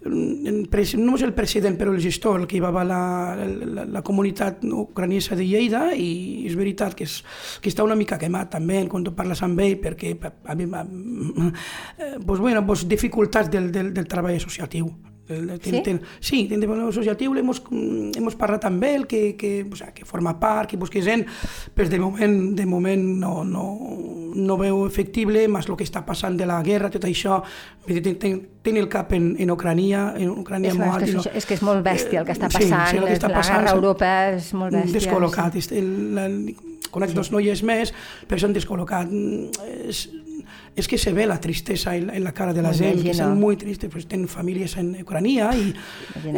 [0.05, 2.99] no és el president, però el gestor, el que va la,
[3.35, 7.19] la, la comunitat ucraniesa de Lleida, i és veritat que, és,
[7.61, 11.51] que està una mica quemat també quan parles amb ell, perquè a mi, eh,
[12.25, 15.14] pues, bueno, pues, dificultats del, del, del treball associatiu.
[15.27, 15.81] El, sí?
[15.81, 20.05] Ten, sí, ten de associatiu hemos, hemos parlat amb ell, que, que, o sea, que
[20.05, 21.25] forma part, que busca gent,
[21.73, 23.63] però de moment, de moment no, no,
[24.35, 27.39] no veu efectible, més el que està passant de la guerra, tot això,
[27.87, 31.07] ten, ten, ten el cap en, en Ucrania, en Ucrania és, molt.
[31.07, 33.33] És, és que és molt bèstia el que està passant, sí, sí, el que està
[33.33, 34.99] la passant, guerra a Europa és molt bèstia.
[34.99, 35.81] Descol·locat, sí.
[35.81, 35.89] el,
[36.21, 36.39] el,
[36.93, 37.17] conec sí.
[37.17, 37.91] dos noies més,
[38.29, 39.09] però s'han descol·locat.
[39.89, 40.05] És,
[40.75, 43.37] és que se ve la tristesa en, en la cara de la gent, que són
[43.39, 45.71] molt tristes, pues, tenen famílies en Ucrania i,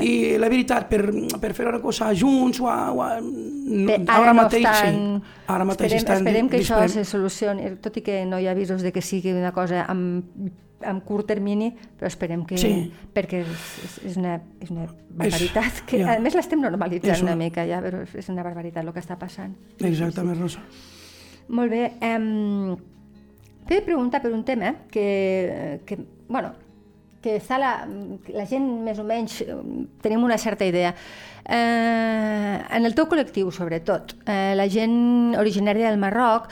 [0.03, 1.01] i la veritat, per,
[1.41, 5.01] per fer una cosa junts o, o no, ara, ara mateix, no estan...
[5.01, 8.47] sí, ara mateix esperem, estan esperem que això se solucioni, tot i que no hi
[8.47, 12.57] ha avisos de que sigui una cosa amb amb curt termini, però esperem que...
[12.61, 12.69] Sí.
[13.13, 16.17] Perquè és, és, una, és una barbaritat, és, que ja.
[16.17, 17.33] a més l'estem normalitzant una...
[17.33, 19.55] una mica ja, però és una barbaritat el que està passant.
[19.81, 20.61] Exactament, Rosa.
[21.47, 21.83] Molt bé.
[22.03, 22.75] Um,
[23.67, 26.53] T'he de preguntar per un tema que, que bueno,
[27.21, 27.71] que està la,
[28.31, 29.41] la gent més o menys
[30.03, 30.93] tenim una certa idea.
[31.43, 36.47] Eh, en el teu col·lectiu, sobretot, eh, la gent originària del Marroc,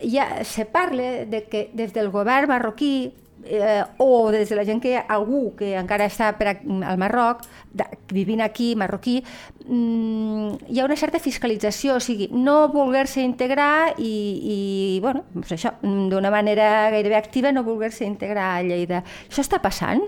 [0.00, 3.12] ja se parla de que des del govern marroquí
[3.46, 7.86] eh, o des de la gent que algú que encara està per al Marroc, de,
[8.12, 9.18] vivint aquí, marroquí,
[9.66, 14.14] mm, hi ha una certa fiscalització, o sigui, no voler-se integrar i,
[14.56, 14.58] i
[15.04, 19.04] bueno, doncs això, d'una manera gairebé activa, no voler-se integrar a Lleida.
[19.28, 20.02] Això està passant?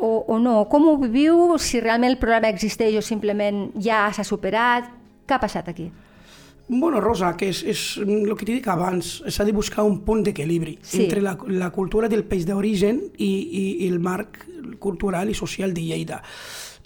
[0.00, 0.64] O, o no?
[0.72, 1.58] Com ho viviu?
[1.60, 4.88] Si realment el problema existeix o simplement ja s'ha superat?
[5.28, 5.90] Què ha passat aquí?
[6.72, 10.20] Bueno, Rosa, que és, és el que t'he dit abans, s'ha de buscar un punt
[10.22, 11.00] d'equilibri sí.
[11.02, 14.44] entre la, la cultura del país d'origen i, i, i el marc
[14.78, 16.20] cultural i social de Lleida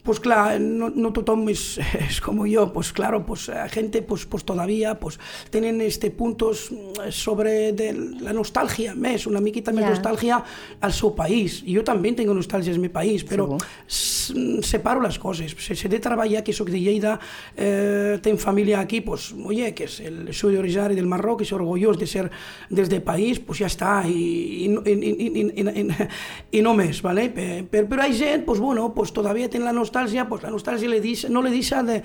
[0.05, 1.81] pues claro, no, no tothom es,
[2.23, 7.11] como yo, pues claro, pues eh, gente pues, pues todavía pues tienen este puntos mm,
[7.11, 9.89] sobre de la nostalgia, mes, una miquita de yeah.
[9.89, 10.45] nostalgia
[10.83, 11.63] al su país.
[11.63, 14.35] Yo también tengo nostalgia en mi país, pero sí.
[14.35, 15.57] Mm, separo las cosas.
[15.59, 17.19] Se, se de trabajar que soy de Lleida,
[17.57, 22.07] eh, familia aquí, pues oye, que es el, soy originario del Marruecos, soy orgulloso de
[22.07, 22.31] ser
[22.69, 24.69] desde país, pues ya está, y,
[26.63, 27.31] no mes, ¿vale?
[27.31, 30.89] Pero, pero hay gente, pues bueno, pues todavía tiene la nostalgia nostàlgia, pues la nostàlgia
[30.89, 32.03] le deixa, no le deixa de,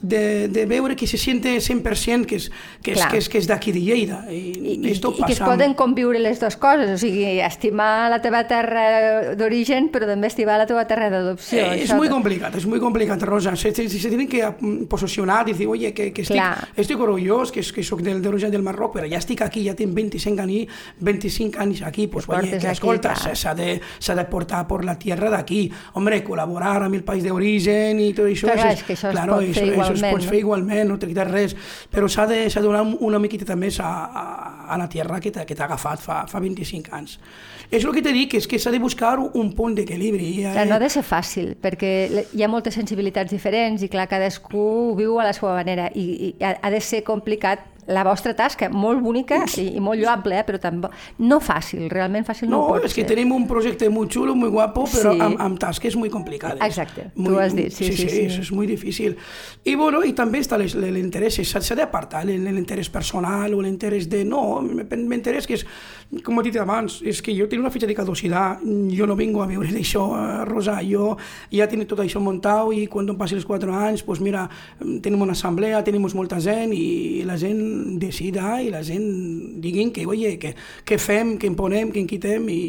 [0.00, 2.50] de, de veure que se siente 100% que és,
[2.82, 4.22] que és, que és, que és d'aquí de Lleida.
[4.30, 8.20] I, I, i, i que es poden conviure les dues coses, o sigui, estimar la
[8.22, 11.58] teva terra d'origen, però també estimar la teva terra d'adopció.
[11.58, 13.54] Eh, és molt complicat, és molt complicat, Rosa.
[13.58, 14.44] Se, se, se tenen que
[14.90, 18.64] posicionar i dir, oye, que, que estic, estic orgullós, que, que soc del, d'origen del
[18.66, 22.70] Marroc, però ja estic aquí, ja tinc 25 anys, 25 anys aquí, pues, oye, que
[22.70, 25.64] escolta, s'ha de, de portar per la tierra d'aquí.
[25.98, 29.40] Hombre, col·laborar amb el país de d'origen i tot això, Clar, és, que això claro,
[29.40, 29.88] es pot fer igualment.
[29.88, 30.30] Això es pot no?
[30.30, 31.56] fer igualment, no té res,
[31.90, 34.26] però s'ha de, de donar una miqueta més a, a,
[34.72, 37.18] a la terra que t'ha agafat fa, fa 25 anys.
[37.72, 40.44] És el que t'he dit, és que s'ha de buscar un punt d'equilibri.
[40.44, 40.64] Eh?
[40.68, 41.92] no ha de ser fàcil, perquè
[42.36, 46.32] hi ha moltes sensibilitats diferents i clar, cadascú viu a la seva manera i, i
[46.44, 50.44] ha de ser complicat la vostra tasca, molt bonica i, i molt lloable, eh?
[50.46, 50.90] però també
[51.26, 54.54] no fàcil, realment fàcil no, no pot és que tenim un projecte molt xulo, molt
[54.54, 55.22] guapo, però sí.
[55.26, 56.62] amb, amb tasques molt complicades.
[56.62, 58.08] Exacte, muy, tu has dit, sí, sí, sí.
[58.08, 58.42] sí, sí.
[58.42, 59.16] És, molt difícil.
[59.64, 64.22] I, bueno, i també està l'interès, s'ha d'apartar l'interès personal o l'interès de...
[64.28, 65.66] No, m'interès que és,
[66.22, 68.62] com he dit abans, és que jo tinc una fitxa de caducitat,
[68.94, 71.16] jo no vinc a viure d'això, eh, Rosa, jo
[71.52, 74.44] ja tinc tot això muntat i quan em passi els 4 anys, pues mira,
[75.02, 80.06] tenim una assemblea, tenim molta gent i la gent decida i la gent diguin que,
[80.06, 80.54] oye, que,
[80.84, 82.60] que fem, que imponem, que enquitem i,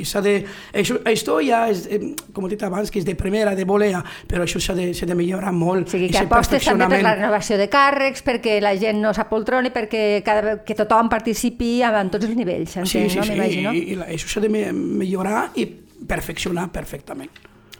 [0.00, 0.36] i s'ha de...
[0.74, 2.00] Això, això ja és, eh,
[2.32, 5.18] com he dit abans, que és de primera, de volea, però això s'ha de, de
[5.18, 5.88] millorar molt.
[5.88, 9.72] O sigui, que apostes també per la renovació de càrrecs, perquè la gent no s'apoltroni,
[9.74, 13.72] perquè cada, que tothom participi en tots els nivells, entenc, sí, sí, no?
[13.74, 15.66] Sí, i, i això s'ha de millorar i
[16.08, 17.32] perfeccionar perfectament.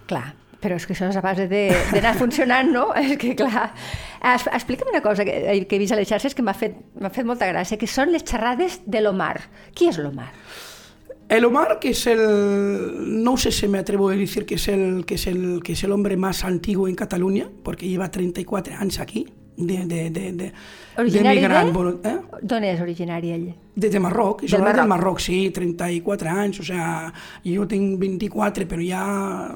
[0.09, 0.27] Clar,
[0.65, 2.89] però és que això és a base d'anar funcionant, no?
[3.05, 3.69] És que, clar...
[4.25, 6.79] Es, explica'm una cosa que, eh, que he vist a les xarxes que m'ha fet,
[7.13, 9.37] fet molta gràcia, que són les xerrades de l'Omar.
[9.77, 10.31] Qui és l'Omar?
[11.29, 12.25] El Omar, que es el,
[13.25, 15.85] no sé si me atrevo a decir que es el, que es el, que es
[15.85, 20.53] el hombre más antiguo en Cataluña, porque lleva 34 años aquí, de, de, de, de,
[20.97, 21.73] originari de migrant.
[22.03, 22.09] De?
[22.09, 22.41] Eh?
[22.43, 23.53] D'on és originari ell?
[23.75, 24.77] De, de Marroc, és del Marroc.
[24.79, 27.13] del Marroc, sí, 34 anys, o sea,
[27.43, 29.03] jo tinc 24, però ja,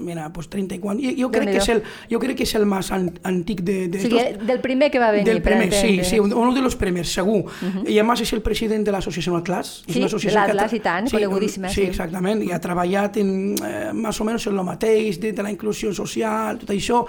[0.02, 0.98] mira, pues 34.
[0.98, 3.76] Jo, jo, crec, que és el, jo crec que és el més an, antic de,
[3.86, 4.00] de...
[4.00, 5.28] O sigui, tots, del primer que va venir.
[5.28, 7.44] Del primer, sí, sí, uno de los primers, segur.
[7.46, 7.86] Uh -huh.
[7.86, 9.84] I a més és el president de l'associació Atlas.
[9.86, 11.68] Sí, l'Atlas i tant, sí, conegutíssima.
[11.68, 15.32] Sí, sí, exactament, i ha treballat en, eh, més o menys en el mateix, de,
[15.32, 17.06] de la inclusió social, tot això,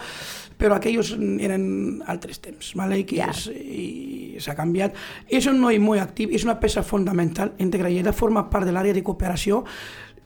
[0.59, 1.63] però aquells eren
[2.11, 3.05] altres temps, ¿vale?
[3.07, 3.31] que yeah.
[3.55, 4.97] i s'ha canviat.
[5.31, 8.95] És un noi molt actiu, és una peça fonamental, Integra Lleida forma part de l'àrea
[8.95, 9.63] de cooperació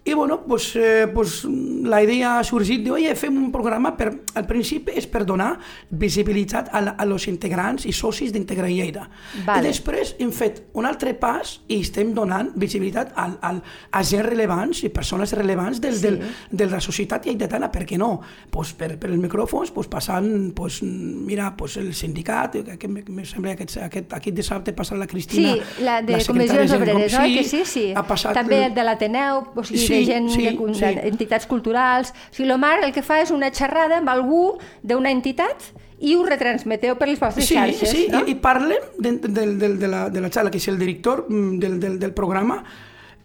[0.06, 4.10] i bueno, pues, eh, pues, la idea ha sorgit de, oye, fem un programa, per,
[4.36, 5.54] al principi és per donar
[5.89, 9.06] visibilitat a, a los integrants i socis d'Integra Lleida.
[9.46, 9.62] Vale.
[9.62, 14.26] I després hem fet un altre pas i estem donant visibilitat al, al, a gent
[14.28, 16.04] rellevants i persones rellevants del, sí.
[16.04, 16.20] del,
[16.52, 18.18] de la societat lleidatana, per què no?
[18.52, 23.56] Pues per, per els micròfons, pues, passant, pues, mira, pues, el sindicat, que me sembla
[23.56, 27.39] que aquest, aquest, aquest dissabte passa la Cristina, sí, la de la comissions obreres, oi?
[27.39, 27.88] Que sí, sí.
[27.96, 31.47] Ha passat, També de l'Ateneu, o sigui, sí, de gent, sí, de, sí.
[31.47, 32.13] culturals.
[32.32, 34.43] O sigui, l'Omar el que fa és una xerrada amb algú
[34.82, 35.71] d'una entitat
[36.03, 37.91] i ho retransmeteu per les vostres sí, xarxes.
[37.93, 38.23] Sí, no?
[38.25, 41.25] i, i parlem de, de, de, de, la, de la xarxa, que és el director
[41.29, 42.63] mm, del, del, del programa,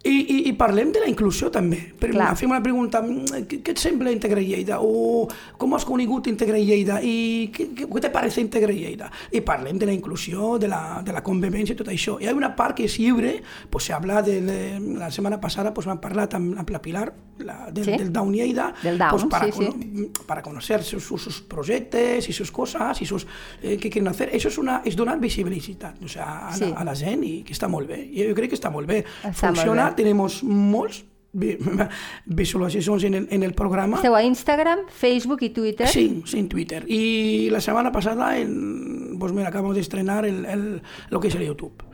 [0.04, 1.80] i, i, I parlem de la inclusió també.
[1.98, 2.30] Per, Clar.
[2.38, 4.78] Fem una pregunta, mm, què, què et sembla Integra Lleida?
[4.80, 5.26] O
[5.58, 7.00] com has conegut Integra Lleida?
[7.02, 9.10] I què, què te parece Integra Lleida?
[9.34, 12.18] I parlem de la inclusió, de la, de la convivència i tot això.
[12.22, 13.38] I hi ha una part que és lliure,
[13.70, 14.58] pues se habla de, de
[15.00, 17.08] la setmana passada pues, vam parlar amb, amb la Pilar
[17.38, 17.96] la, del, ¿Sí?
[17.96, 20.12] del Down Lleida, del Down, pues, para, sí, sí.
[20.26, 23.26] para conocer sus, sus proyectos y sus cosas y sus
[23.62, 24.30] eh, que quieren hacer.
[24.32, 26.66] Eso es, una, és donar visibilitat o sea, a, sí.
[26.66, 28.00] la, a la gent i que està molt bé.
[28.14, 29.02] Jo crec que està molt bé.
[29.22, 29.87] Està Funciona, molt bé.
[29.96, 31.58] Tenemos molts vi-
[32.26, 33.96] visualitzacions en el, en el programa.
[33.96, 35.88] Esteu a Instagram, Facebook i Twitter.
[35.88, 36.84] Sí, sí, en Twitter.
[36.88, 41.34] Y la semana pasada, en, pues mira, acabamos de estrenar el, el, lo que es
[41.34, 41.84] el YouTube.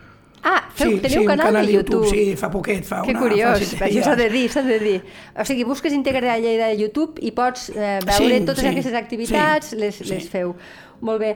[0.46, 2.07] Ah, feu, sí, teniu sí, un canal, de YouTube.
[2.07, 3.20] Sí, fa poquet, fa Que una...
[3.22, 4.98] curiós, això s'ha de dir, s'ha de dir.
[5.40, 8.92] O sigui, busques Integra Lleida de YouTube i pots eh, veure Sí, totes sí, aquestes
[8.98, 10.04] activitats, sí, les, sí.
[10.11, 10.52] les feu.
[11.00, 11.30] Molt bé.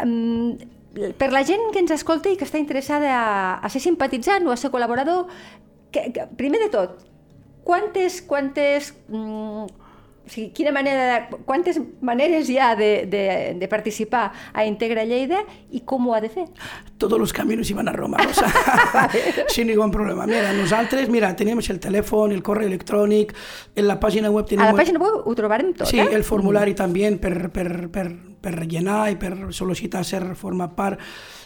[0.00, 0.56] Um,
[1.18, 3.28] per la gent que ens escolta i que està interessada a,
[3.60, 5.26] a ser simpatitzant o a ser col·laborador,
[5.94, 6.98] que, que, primer de tot,
[7.62, 9.66] quantes, quantes mm,
[10.24, 15.04] o sigui, quina manera, de, quantes maneres hi ha de, de, de participar a Integra
[15.04, 16.46] Lleida i com ho ha de fer?
[16.96, 19.10] Todos los caminos iban a Roma, o sea,
[19.48, 20.26] sin ningún problema.
[20.26, 23.34] Mira, nosaltres, mira, tenemos el teléfono, el correo electrónico,
[23.76, 24.72] en la página web A tenemos...
[24.72, 26.08] la pàgina web ho trobarem tot, Sí, eh?
[26.10, 28.08] el formulari també per, per, per,
[28.44, 31.00] per rellenar i per sol·licitar ser formar part.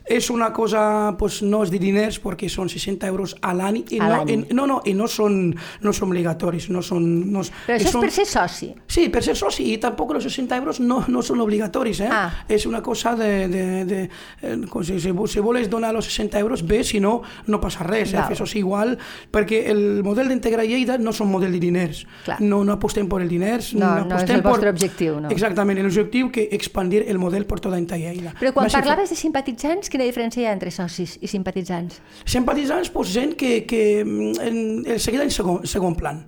[0.09, 3.99] És una cosa, pues, no és de diners perquè són 60 euros a l'any i,
[4.01, 5.51] A no, i, no, no, i no són,
[5.85, 6.71] no són obligatoris.
[6.73, 8.71] No són, no, Però això és són, per ser soci.
[8.89, 12.09] Sí, per ser soci, i tampoc els 60 euros no, no són obligatoris, eh?
[12.11, 12.31] Ah.
[12.49, 13.31] És una cosa de...
[13.53, 14.01] de, de
[14.41, 17.85] eh, com si, si, si vols donar els 60 euros, bé, si no, no passa
[17.85, 18.25] res, eh?
[18.39, 18.97] Soci igual,
[19.35, 22.05] perquè el model d'Integra Lleida no és un model de diners.
[22.25, 22.41] Clar.
[22.41, 23.75] No, no apostem per el diners.
[23.77, 25.33] No, no és apostem el vostre objectiu, no.
[25.35, 26.49] Exactament, l'objectiu que
[26.89, 28.33] expandir el model per tota Integra Lleida.
[28.39, 32.01] Però quan parlaves de simpatitzants, quina diferència hi ha entre socis i simpatitzants?
[32.25, 36.27] Simpatitzants, pues, gent que, que mm, en, el seguida en segon, segon plan.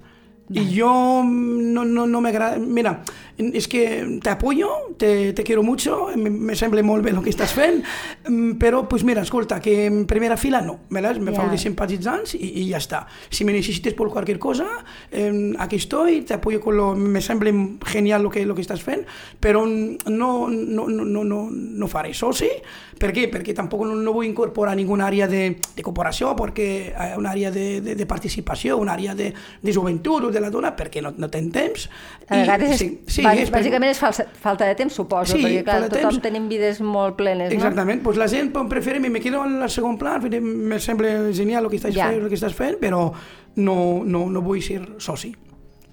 [0.51, 2.59] Y yo mm, no, no, no me agrada...
[2.59, 3.03] Mira,
[3.55, 7.31] es que te apoyo, te, te quiero mucho, me, me sembla molt bé el que
[7.33, 7.83] estàs fent,
[8.29, 11.17] mm, però, pues mira, escolta, que en primera fila no, ¿verdad?
[11.17, 11.41] me Ja.
[11.41, 13.07] fau de simpatitzants y, y ya está.
[13.31, 14.67] Si me necesites por cualquier cosa,
[15.11, 16.95] eh, aquí estoy, te apoyo con lo...
[16.95, 17.51] Me sembla
[17.87, 19.07] genial lo que, lo que estàs fent,
[19.41, 22.51] però no, no, no, no, no, no faré soci.
[23.01, 23.31] Per què?
[23.33, 27.51] Perquè tampoc no, no vull incorporar ninguna àrea de, de cooperació, perquè ha una àrea
[27.51, 29.31] de, de, de participació, una àrea de,
[29.63, 31.89] de joventut o de la dona, perquè no, no ten temps.
[32.29, 35.89] A vegades, és, sí, és bàsicament és falsa, falta de temps, suposo, Sí, perquè clar,
[35.89, 36.23] tothom temps.
[36.23, 37.57] tenim vides molt plenes, no?
[37.59, 41.65] Exactament, pues la gent pues, prefereix, me quedo en el segon pla, me sembla genial
[41.65, 42.09] el que estàs, Ja.
[42.09, 43.13] fent, el que estàs fent, però
[43.57, 45.35] no, no, no vull ser soci.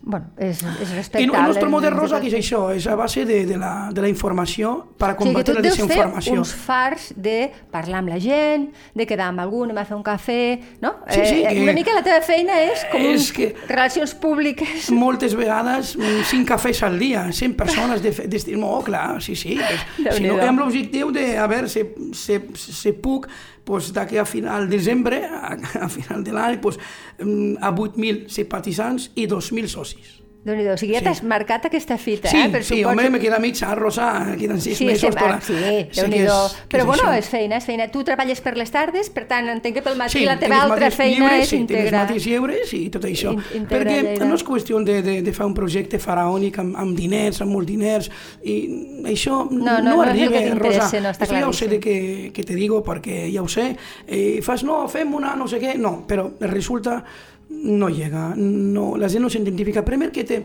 [0.09, 1.37] Bueno, és, és I respectable.
[1.41, 4.07] el nostre model rosa, que és això, és a base de, de, la, de la
[4.07, 6.37] informació per a O sigui, combatre la deus fer desinformació.
[6.39, 10.05] uns fars de parlar amb la gent, de quedar amb algú, anem a fer un
[10.07, 10.39] cafè,
[10.79, 10.93] no?
[11.09, 13.35] Sí, sí, eh, que- Una mica la teva feina és com És un...
[13.35, 14.87] que- relacions públiques.
[14.95, 19.35] moltes vegades mm, cinc cafès al dia, 100 persones de, fe- d'estil, oh, clar, sí,
[19.35, 23.27] sí, pues, si no, amb l'objectiu de, a veure, si, si, si puc,
[23.67, 26.79] pues, d'aquí a final de desembre, a, a final de l'any, pues,
[27.19, 30.16] mm, a 8.000 simpatitzants i 2.000 socis.
[30.47, 31.05] Déu nhi O sigui, ja Sí.
[31.05, 32.49] t'has marcat aquesta fita, Sí, eh?
[32.49, 35.01] Per sí, suposo- home, me queda mitja, Rosa, queden sis Sí, mesos.
[35.01, 36.31] sí, tota- ah, sí, déu nhi és-
[36.69, 37.17] Però és bueno, això.
[37.19, 37.87] és feina, és feina.
[37.91, 40.89] Tu treballes per les tardes, per tant, entenc que pel matí Sí, la teva altra
[40.91, 42.07] feina lliures, és sí, integrar.
[42.07, 43.31] matins lliures i tot això.
[43.53, 44.25] In- Perquè Lleida.
[44.25, 47.67] no és qüestió de, de, de fer un projecte faraònic amb, amb diners, amb molts
[47.67, 48.09] diners,
[48.43, 50.99] i això No, no, no, no arriba, t'interessa, Rosa.
[51.01, 53.75] no, està ja ho sé de que, que te digo, perquè ja ho sé.
[54.07, 57.03] Eh, fas, no, fem una no sé què, no, però resulta
[57.49, 59.83] no llega, no, la gent no s'identifica.
[59.85, 60.37] Primer que, te,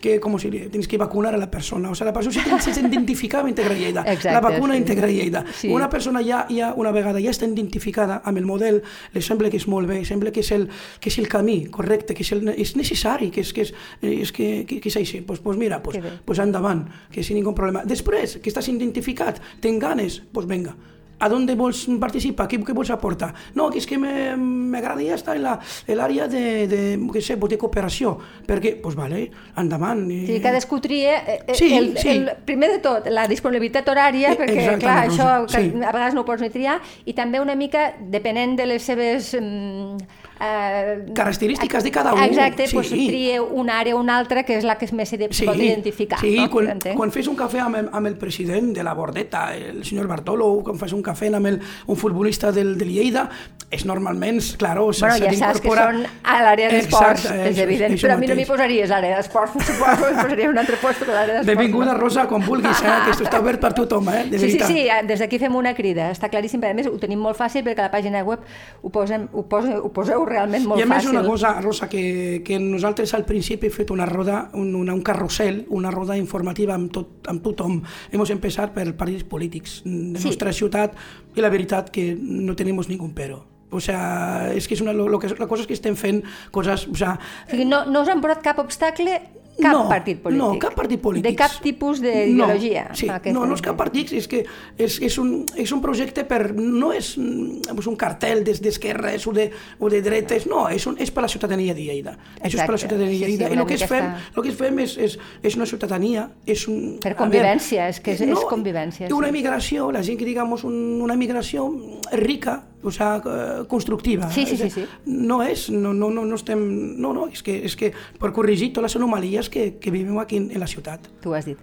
[0.00, 2.74] que com si tens que vacunar a la persona, o sigui, la persona sí que
[2.74, 4.80] s'identifica amb Integra Lleida, Exacte, la vacuna sí.
[4.82, 5.44] Integra Lleida.
[5.56, 5.70] Sí.
[5.72, 8.82] Una persona ja, ja una vegada ja està identificada amb el model,
[9.14, 10.68] li sembla que és molt bé, sembla que és el,
[11.00, 14.32] que és el camí correcte, que és, el, és necessari, que és, que és, és,
[14.32, 15.24] que, que, que és així.
[15.26, 17.84] Pues, pues mira, pues, pues endavant, que sin ningú problema.
[17.88, 20.76] Després, que estàs identificat, tens ganes, pues venga.
[21.20, 22.48] ¿A dónde vols participar?
[22.48, 23.34] ¿Qué, qué vols aportar?
[23.54, 26.80] No, que és que me- m'agradaria estar en l'àrea de, de,
[27.12, 28.14] què sé, de cooperació.
[28.48, 29.26] Perquè, pues vale,
[29.60, 30.06] endavant.
[30.10, 32.08] Eh, sigui, cadascú tria eh, eh, Sí, el, sí.
[32.08, 35.84] el, primer de tot, la disponibilitat horària, Eh, perquè, exactament, clar, això Rosa, que sí.
[35.84, 39.34] a vegades no ho pots ni triar, i també una mica, depenent de les seves...
[39.38, 39.98] Mm,
[40.40, 42.76] eh, Característiques de cada un, Exacte, sí.
[42.76, 45.56] doncs trie una àrea o una altra que és la que més se Sí, pot
[45.56, 46.18] identificar.
[46.20, 46.48] sí no?
[46.50, 46.96] quan, Entenc.
[46.96, 50.62] quan fes un cafè amb el, amb el president de la Bordeta, el senyor Bartolo,
[50.64, 53.28] quan fas un cafè amb el, un futbolista del, del Lleida,
[53.70, 58.16] és normalment, claro, s'ha Bueno, ja saps que són a l'àrea d'esports, és evident, però
[58.16, 61.36] a mi no m'hi posaries l'àrea d'esports, suposo que posaria un altre lloc que l'àrea
[61.36, 61.46] d'esports.
[61.46, 61.94] Benvinguda?
[61.94, 62.96] Rosa, quan vulguis, eh?
[63.06, 64.24] que està obert per tothom, eh?
[64.32, 66.96] de Sí, sí, sí, des d'aquí fem una crida, està claríssim, però a més ho
[66.98, 68.40] tenim molt fàcil perquè a la pàgina web
[68.82, 71.14] ho, posem, ho, poseu, ho poseu realment molt I a més fàcil.
[71.14, 75.02] una cosa, Rosa, que, que nosaltres al principi hem fet una roda, un, una, un
[75.06, 77.78] carrusel, una roda informativa amb, tot, amb tothom.
[78.10, 80.26] Hem empezat per partits polítics de Sí.
[80.26, 80.98] nostra ciutat
[81.36, 83.44] i la veritat que no tenim ningú pero.
[83.70, 86.88] O sea, és que és una, lo, que, la cosa és que estem fent coses...
[86.90, 89.20] O sea, O sigui, no, no us han posat cap obstacle
[89.60, 90.40] cap no, partit polític.
[90.40, 91.30] No, cap partit polític.
[91.30, 92.86] De cap tipus d'ideologia.
[92.90, 94.42] No, sí, no, no és cap partit, és que
[94.80, 96.40] és, és, un, és un projecte per...
[96.56, 100.96] No és, és un cartel des d'esquerres o, de, o de dretes, no, és, un,
[101.02, 102.16] és per la ciutadania de Lleida.
[102.16, 102.48] Exacte.
[102.48, 103.50] Això és per la ciutadania de Lleida.
[103.50, 105.18] Sí, sí, I el que, es fem, el que es fem és, és,
[105.52, 106.80] és una ciutadania, és un...
[107.02, 109.12] Per convivència, veure, és que és, no, és convivència.
[109.20, 111.68] Una migració, la gent que digamos un, una migració
[112.16, 114.30] rica, o sea, eh, constructiva.
[114.30, 114.86] Sí, sí, sí, sí.
[115.04, 116.60] No és, no, no, no, no estem...
[117.00, 120.40] No, no, és que, és que per corregir totes les anomalies que, que vivim aquí
[120.40, 121.10] en, en la ciutat.
[121.20, 121.60] Tu ho has dit.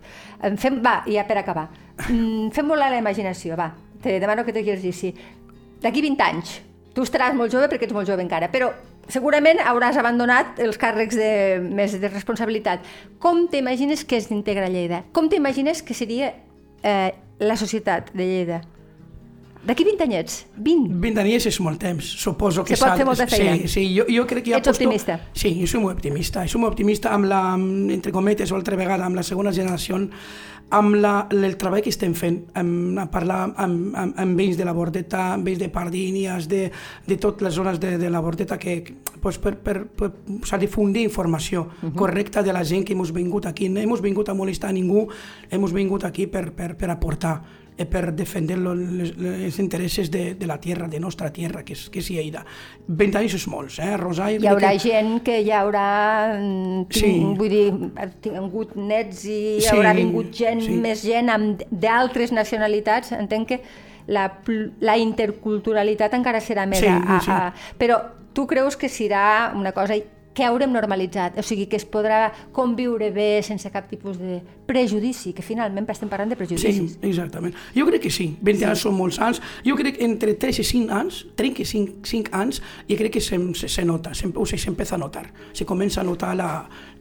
[0.61, 1.69] Fem, va, ja per acabar.
[2.09, 3.71] Mm, fem volar la imaginació, va.
[4.03, 5.13] Te demano que t'exercici.
[5.81, 6.53] D'aquí 20 anys,
[6.93, 8.71] tu estaràs molt jove perquè ets molt jove encara, però
[9.09, 12.85] segurament hauràs abandonat els càrrecs de, més de responsabilitat.
[13.23, 15.03] Com t'imagines que es integra Lleida?
[15.13, 16.33] Com t'imagines que seria
[16.83, 18.61] eh, la societat de Lleida?
[19.65, 20.45] D'aquí 20 anyets?
[20.55, 20.93] 20?
[21.01, 22.75] 20 anyets és molt temps, suposo que...
[22.75, 23.55] Se pot fer molta feina.
[23.63, 24.53] Sí, sí, jo, jo crec que...
[24.55, 24.83] Ets aposto...
[24.85, 25.19] optimista?
[25.33, 26.43] Sí, jo soc molt optimista.
[26.45, 27.41] Jo soc molt optimista amb la,
[27.95, 29.97] entre cometes, o altra vegada, amb la segona generació,
[30.69, 34.65] amb la, el treball que estem fent, amb, a parlar amb, amb, amb veïns de
[34.67, 36.65] la Bordeta, amb veïns de Pardínies, de,
[37.07, 38.81] de totes les zones de, de la Bordeta, que
[39.21, 41.95] pues, per, per, per, per difundir informació uh -huh.
[41.95, 43.69] correcta de la gent que hem vingut aquí.
[43.69, 45.07] No hem vingut a molestar a ningú,
[45.49, 47.43] hem vingut aquí per, per, per aportar
[47.85, 52.09] per defender els interessos de, de la terra, de nostra terra, que és, que és
[52.09, 52.41] Lleida.
[52.87, 54.31] 20 anys és molts, eh, Rosa?
[54.33, 54.81] Hi haurà que...
[54.87, 55.87] gent que ja haurà
[56.39, 57.13] mm, tinc, sí.
[57.37, 57.67] vull dir,
[58.25, 60.79] tingut nets i sí, haurà vingut gent, sí.
[60.81, 61.29] més gent
[61.69, 63.13] d'altres nacionalitats.
[63.17, 63.61] Entenc que
[64.07, 64.29] la,
[64.81, 67.33] la interculturalitat encara serà més sí, a, a, sí.
[67.33, 67.99] a, però
[68.33, 69.97] tu creus que serà una cosa
[70.37, 74.37] que haurem normalitzat, o sigui, que es podrà conviure bé sense cap tipus de
[74.69, 76.91] prejudici, que finalment estem parlant de prejudicis.
[76.93, 77.55] Sí, exactament.
[77.73, 78.67] Jo crec que sí, 20 sí.
[78.69, 82.05] anys són molts anys, jo crec que entre 3 i 5 anys, 3 i 5,
[82.11, 85.25] 5 anys, jo crec que se, se, se nota, se, o sigui, s'empieza a notar,
[85.57, 86.51] se comença a notar la,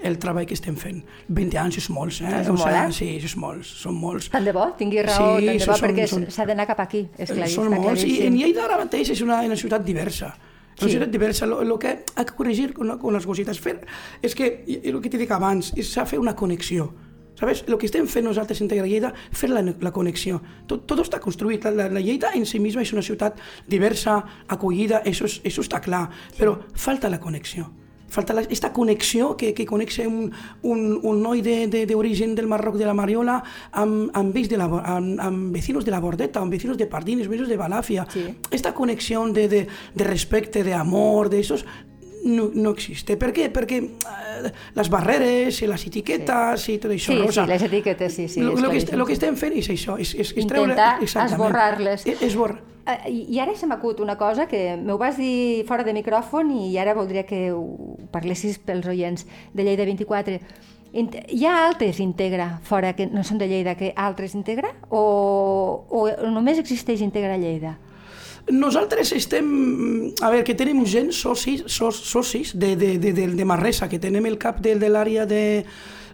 [0.00, 1.04] el treball que estem fent.
[1.28, 2.32] 20 anys és molts, eh?
[2.40, 2.98] És molt, o sigui, eh?
[3.02, 4.32] Sí, és molts, són molts.
[4.32, 7.04] Tant de bo, tingui raó, sí, tant de bo, són, perquè s'ha d'anar cap aquí,
[7.18, 7.68] és claríssim.
[7.68, 10.32] Són molts, i en Lleida ara mateix és una, una ciutat diversa.
[10.76, 10.84] Sí.
[10.84, 13.78] Societat diversa, lo, que ha que corregir con, con les cosites fer
[14.20, 16.92] és que, el que t'he dit abans, és fer una connexió.
[17.36, 17.64] ¿Sabes?
[17.68, 20.40] Lo que estem fent nosaltres en Tegra Lleida, fer la, la connexió.
[20.66, 21.64] Tot, tot està construït.
[21.64, 25.82] La, la, la Lleida en si misma és una ciutat diversa, acollida, això, això està
[25.84, 26.06] clar,
[26.38, 27.68] però falta la connexió
[28.08, 32.76] falta la, esta connexió que, que connexe un, un, un noi d'origen de, del Marroc
[32.76, 33.42] de la Mariola
[33.72, 37.48] amb, amb, de la, amb, amb vecinos de la Bordeta, amb vecinos de Pardines, vecinos
[37.48, 38.06] de Balafia.
[38.10, 38.26] Sí.
[38.50, 41.66] Esta connexión de, de, de respecte, de amor, de esos,
[42.24, 43.16] no, no existe.
[43.20, 43.48] Per què?
[43.54, 46.76] Perquè eh, les barreres i les etiquetes sí.
[46.76, 47.44] i tot això, sí, Rosa...
[47.44, 48.42] Sí, les etiquetes, sí, sí.
[48.42, 52.06] Lo, que, lo que estem fent és això, és, és, és Intentar esborrar-les.
[52.06, 52.58] És, esborrar.
[52.86, 56.76] Uh, I ara se m'acut una cosa que m'ho vas dir fora de micròfon i
[56.78, 60.38] ara voldria que ho parlessis pels oients de Lleida 24.
[60.96, 65.02] Hi ha altres Integra fora que no són de Lleida que altres Integra o,
[65.90, 67.74] o només existeix Integra Lleida?
[68.52, 69.46] Nosaltres estem...
[70.22, 74.28] A veure, que tenim gent, socis, socis de, de, de, de, de Marresa, que tenem
[74.30, 75.64] el cap de, de l'àrea de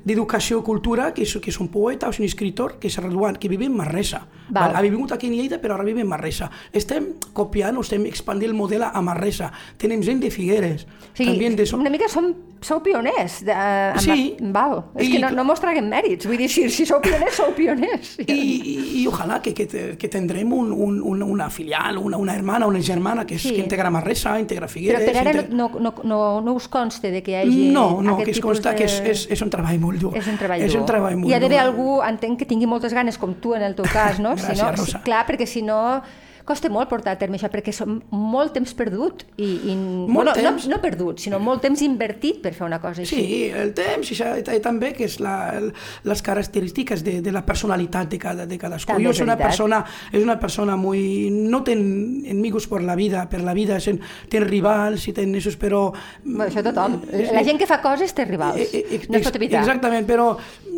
[0.05, 3.05] d'educació i cultura, que és, que és un poeta o és un escritor que s'ha
[3.05, 4.25] graduat, que vive en Marresa.
[4.53, 4.77] Val.
[4.77, 6.51] Ha vingut aquí en Lleida, però ara vive en Marresa.
[6.73, 9.53] Estem copiant, estem expandint el model a Marresa.
[9.79, 10.87] Tenim gent de Figueres.
[11.13, 11.69] O sigui, de...
[11.77, 13.41] una mica som, sou pioners.
[13.47, 14.37] De, amb sí.
[14.41, 14.51] La...
[14.53, 14.77] Val.
[14.97, 15.13] És I...
[15.15, 16.29] que no, no mos traguem mèrits.
[16.29, 18.15] Vull dir, si, si sou pioners, sou pioners.
[18.27, 19.67] I, i, i ojalà que, que,
[19.99, 23.55] que tindrem un, un, una, una filial, una, una hermana, una germana que, és, sí.
[23.57, 25.03] que integra Marresa, integra Figueres...
[25.03, 25.57] Però per ara integra...
[25.57, 28.45] no, no, no, no us consta de que hi hagi no, no, aquest que es
[28.45, 28.81] consta de...
[28.81, 30.17] que és, és, és un treball molt dur.
[30.17, 30.81] És un treball és dur.
[30.81, 33.63] un treball molt Hi ha d'haver algú, entenc, que tingui moltes ganes, com tu en
[33.63, 34.37] el teu cas, no?
[34.37, 35.03] Gràcies, si no, Rosa.
[35.05, 35.81] Clar, perquè si no
[36.45, 39.25] costa molt portar a terme això, perquè som molt temps perdut.
[39.37, 40.67] I, i, Molt bueno, temps.
[40.67, 43.17] No, no perdut, sinó molt temps invertit per fer una cosa així.
[43.17, 45.37] Sí, el temps i, això, i també que és la,
[46.09, 48.93] les característiques de, de la personalitat de, cada, de cadascú.
[48.93, 51.31] També Jo és una persona, és una persona muy...
[51.33, 51.83] No ten
[52.27, 54.01] enemigos por la vida, per la vida, ten,
[54.31, 55.89] ten rivals i ten esos, però...
[56.25, 57.01] Bueno, això tothom.
[57.33, 58.61] La gent que fa coses té rivals.
[58.63, 59.63] Eh, eh, no es pot evitar.
[59.63, 60.33] Exactament, però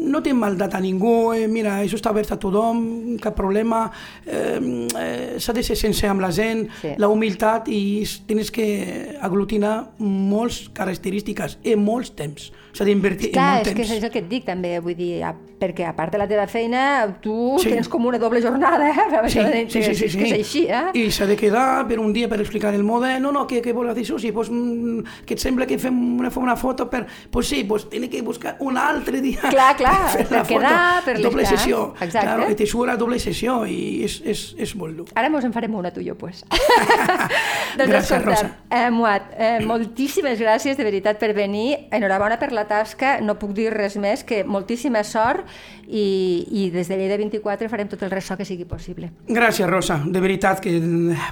[0.04, 3.86] no té maldat a ningú, eh, mira, això està obert a tothom, cap problema,
[4.26, 4.58] eh,
[5.00, 6.88] eh, de ser sencer amb la gent, Sí.
[6.98, 12.52] la humilitat i tens que aglutinar moltes característiques i molts temps.
[12.74, 13.92] S'ha d'invertir en Clar, molt és que temps.
[13.96, 16.48] és el que et dic també, vull dir, a, perquè a part de la teva
[16.50, 17.70] feina, tu Sí.
[17.70, 19.28] tens com una doble jornada, eh?
[19.30, 20.18] Sí, de- sí, sí, sí, sí.
[20.18, 20.90] que és així, eh?
[20.98, 23.22] I s'ha de quedar per un dia per explicar el model.
[23.22, 24.32] No, no, què, què vols dir, Susi?
[24.32, 27.06] Pues, mm, que et sembla que fem una, una foto per...
[27.30, 30.58] Pues sí, pues tiene que buscar un altre dia Clar, clar, fer per la foto.
[30.58, 31.94] quedar, per Doble sessió.
[32.00, 32.26] Exacte.
[32.26, 35.06] Claro, i te surt doble sessió i és, és, és molt dur.
[35.14, 36.42] Ara mos en farem una tu i jo, pues.
[37.76, 38.50] doncs, gràcies, escolta, Rosa.
[38.70, 41.88] Eh, Muat, eh, moltíssimes gràcies de veritat per venir.
[41.90, 43.20] Enhorabona per la tasca.
[43.20, 45.44] No puc dir res més que moltíssima sort
[45.86, 49.10] i, i des de Lleida 24 farem tot el ressò que sigui possible.
[49.28, 50.00] Gràcies, Rosa.
[50.06, 50.74] De veritat que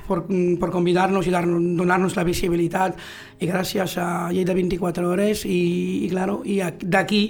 [0.08, 0.22] per,
[0.60, 2.98] per convidar-nos i donar-nos la visibilitat
[3.40, 7.26] i gràcies a Lleida 24 hores i, i, claro, i d'aquí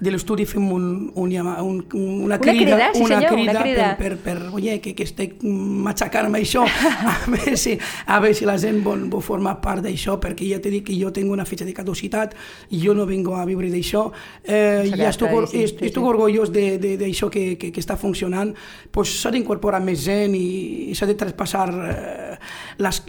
[0.00, 3.96] de l'estudi fem un, un, un, una crida, una crida, sí, una crida una crida.
[3.96, 7.74] per, per, per oye, que, que estic matxacant-me això, a veure, si,
[8.06, 10.94] a veure si la gent vol, vol formar part d'això, perquè ja t'he dit que
[10.94, 12.36] jo tinc una fetge de caducitat
[12.70, 14.04] i jo no vengo a viure d'això.
[14.44, 18.54] Eh, ja estic, sí, estic, estic orgullós d'això que, que, que està funcionant.
[18.94, 22.38] Pues s'ha d'incorporar més gent i, i s'ha de traspassar eh,
[22.78, 23.00] les,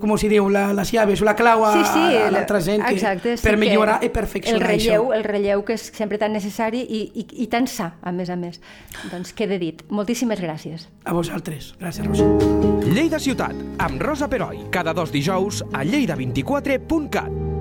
[0.00, 2.84] com s'hi diu, la, les llaves o la clau a, sí, sí, a l'altra gent
[2.84, 5.18] que, exacte, sí per millorar i perfeccionar el relleu, això.
[5.18, 8.38] El relleu que és sempre tan necessari i, i, i tan sa, a més a
[8.40, 8.60] més.
[9.12, 9.84] Doncs queda dit.
[9.92, 10.88] Moltíssimes gràcies.
[11.04, 11.74] A vosaltres.
[11.80, 12.26] Gràcies, Rosa.
[12.88, 17.57] Lleida Ciutat, amb Rosa Peroi, cada dos dijous a lleida24.cat.